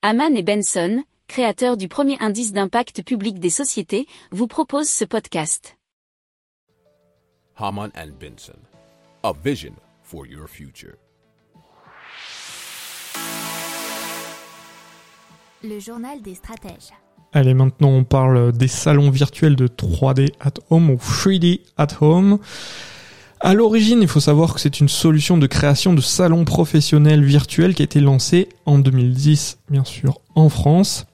Haman 0.00 0.36
et 0.36 0.44
Benson, 0.44 1.02
créateurs 1.26 1.76
du 1.76 1.88
premier 1.88 2.16
indice 2.20 2.52
d'impact 2.52 3.02
public 3.02 3.40
des 3.40 3.50
sociétés, 3.50 4.06
vous 4.30 4.46
proposent 4.46 4.88
ce 4.88 5.04
podcast. 5.04 5.76
Haman 7.56 7.90
and 7.96 8.10
Benson, 8.20 8.60
a 9.24 9.32
vision 9.32 9.72
for 10.04 10.24
your 10.24 10.46
future. 10.46 10.94
Le 15.64 15.80
journal 15.80 16.22
des 16.22 16.36
stratèges. 16.36 16.92
Allez, 17.32 17.54
maintenant 17.54 17.90
on 17.90 18.04
parle 18.04 18.52
des 18.52 18.68
salons 18.68 19.10
virtuels 19.10 19.56
de 19.56 19.66
3D 19.66 20.30
at 20.38 20.60
home 20.70 20.90
ou 20.90 20.94
3D 20.94 21.62
at 21.76 22.00
home. 22.00 22.38
À 23.40 23.54
l'origine, 23.54 24.02
il 24.02 24.08
faut 24.08 24.20
savoir 24.20 24.52
que 24.52 24.60
c'est 24.60 24.80
une 24.80 24.88
solution 24.88 25.38
de 25.38 25.46
création 25.46 25.94
de 25.94 26.00
salons 26.00 26.44
professionnels 26.44 27.22
virtuels 27.22 27.74
qui 27.74 27.82
a 27.82 27.84
été 27.84 28.00
lancée 28.00 28.48
en 28.66 28.78
2010, 28.78 29.58
bien 29.70 29.84
sûr, 29.84 30.20
en 30.34 30.48
France. 30.48 31.06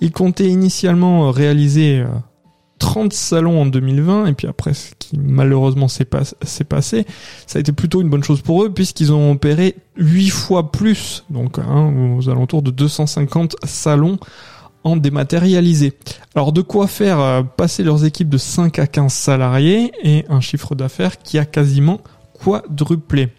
Il 0.00 0.10
comptait 0.10 0.48
initialement 0.48 1.30
réaliser 1.30 2.04
30 2.80 3.12
euh, 3.12 3.16
salons 3.16 3.62
en 3.62 3.66
2020 3.66 4.26
et 4.26 4.32
puis 4.32 4.48
après 4.48 4.74
ce 4.74 4.90
qui 4.98 5.18
malheureusement 5.18 5.86
s'est 5.86 6.04
passé, 6.04 7.06
ça 7.46 7.58
a 7.58 7.60
été 7.60 7.70
plutôt 7.70 8.02
une 8.02 8.10
bonne 8.10 8.24
chose 8.24 8.42
pour 8.42 8.64
eux 8.64 8.70
puisqu'ils 8.70 9.12
ont 9.12 9.30
opéré 9.30 9.76
8 9.96 10.30
fois 10.30 10.72
plus, 10.72 11.24
donc 11.30 11.58
hein, 11.60 12.16
aux 12.16 12.28
alentours 12.28 12.62
de 12.62 12.72
250 12.72 13.54
salons 13.64 14.18
en 14.84 14.96
dématérialisé. 14.96 15.94
Alors 16.34 16.52
de 16.52 16.62
quoi 16.62 16.86
faire 16.86 17.20
euh, 17.20 17.42
passer 17.42 17.82
leurs 17.82 18.04
équipes 18.04 18.28
de 18.28 18.38
5 18.38 18.78
à 18.78 18.86
15 18.86 19.12
salariés 19.12 19.92
et 20.02 20.24
un 20.28 20.40
chiffre 20.40 20.74
d'affaires 20.74 21.18
qui 21.18 21.38
a 21.38 21.44
quasiment 21.44 22.00
quadruplé. 22.42 23.30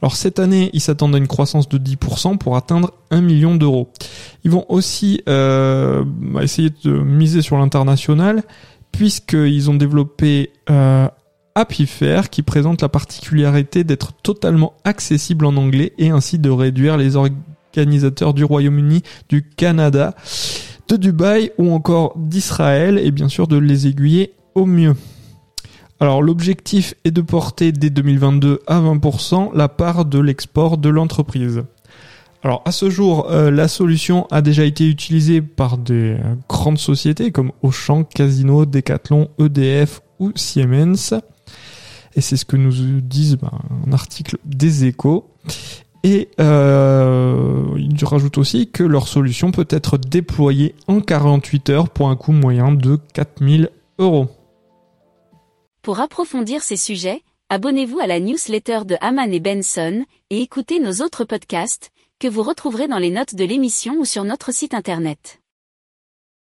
Alors 0.00 0.14
cette 0.14 0.38
année, 0.38 0.70
ils 0.72 0.80
s'attendent 0.80 1.14
à 1.14 1.18
une 1.18 1.26
croissance 1.26 1.68
de 1.68 1.78
10% 1.78 2.38
pour 2.38 2.56
atteindre 2.56 2.92
1 3.10 3.20
million 3.20 3.56
d'euros. 3.56 3.90
Ils 4.44 4.50
vont 4.50 4.64
aussi 4.68 5.22
euh, 5.28 6.04
essayer 6.40 6.70
de 6.84 6.92
miser 6.92 7.42
sur 7.42 7.58
l'international 7.58 8.42
puisqu'ils 8.92 9.70
ont 9.70 9.74
développé 9.74 10.50
euh, 10.70 11.08
Fair 11.86 12.30
qui 12.30 12.42
présente 12.42 12.82
la 12.82 12.88
particularité 12.88 13.82
d'être 13.82 14.12
totalement 14.12 14.74
accessible 14.84 15.44
en 15.44 15.56
anglais 15.56 15.92
et 15.98 16.10
ainsi 16.10 16.38
de 16.38 16.50
réduire 16.50 16.96
les 16.96 17.16
organisateurs 17.16 18.32
du 18.32 18.44
Royaume-Uni, 18.44 19.02
du 19.28 19.42
Canada 19.42 20.14
de 20.88 20.96
Dubaï 20.96 21.52
ou 21.58 21.72
encore 21.72 22.14
d'Israël 22.16 22.98
et 22.98 23.10
bien 23.10 23.28
sûr 23.28 23.46
de 23.46 23.56
les 23.56 23.86
aiguiller 23.86 24.32
au 24.54 24.66
mieux. 24.66 24.94
Alors 26.00 26.22
l'objectif 26.22 26.94
est 27.04 27.10
de 27.10 27.20
porter 27.20 27.72
dès 27.72 27.90
2022 27.90 28.60
à 28.66 28.80
20% 28.80 29.50
la 29.54 29.68
part 29.68 30.04
de 30.04 30.18
l'export 30.18 30.78
de 30.78 30.88
l'entreprise. 30.88 31.64
Alors 32.42 32.62
à 32.64 32.72
ce 32.72 32.88
jour, 32.88 33.30
euh, 33.30 33.50
la 33.50 33.66
solution 33.66 34.26
a 34.30 34.42
déjà 34.42 34.64
été 34.64 34.88
utilisée 34.88 35.42
par 35.42 35.76
des 35.76 36.16
grandes 36.48 36.78
sociétés 36.78 37.32
comme 37.32 37.50
Auchan, 37.62 38.04
Casino, 38.04 38.64
Decathlon, 38.64 39.28
EDF 39.40 40.00
ou 40.20 40.32
Siemens. 40.36 41.14
Et 42.14 42.20
c'est 42.20 42.36
ce 42.36 42.44
que 42.44 42.56
nous 42.56 43.00
disent 43.00 43.36
ben, 43.36 43.50
un 43.86 43.92
article 43.92 44.38
des 44.44 44.84
échos. 44.84 45.28
Et 46.04 46.28
euh, 46.40 47.74
il 47.76 48.04
rajoute 48.04 48.38
aussi 48.38 48.70
que 48.70 48.82
leur 48.82 49.08
solution 49.08 49.50
peut 49.50 49.66
être 49.68 49.98
déployée 49.98 50.74
en 50.86 51.00
48 51.00 51.70
heures 51.70 51.88
pour 51.88 52.08
un 52.08 52.16
coût 52.16 52.32
moyen 52.32 52.72
de 52.72 52.98
4000 53.14 53.70
euros. 53.98 54.28
Pour 55.82 56.00
approfondir 56.00 56.62
ces 56.62 56.76
sujets, 56.76 57.22
abonnez-vous 57.48 57.98
à 57.98 58.06
la 58.06 58.20
newsletter 58.20 58.80
de 58.84 58.96
Haman 59.00 59.32
et 59.32 59.40
Benson 59.40 60.04
et 60.30 60.42
écoutez 60.42 60.80
nos 60.80 61.04
autres 61.04 61.24
podcasts 61.24 61.90
que 62.18 62.28
vous 62.28 62.42
retrouverez 62.42 62.88
dans 62.88 62.98
les 62.98 63.10
notes 63.10 63.34
de 63.34 63.44
l'émission 63.44 63.94
ou 63.98 64.04
sur 64.04 64.24
notre 64.24 64.52
site 64.52 64.74
internet. 64.74 65.40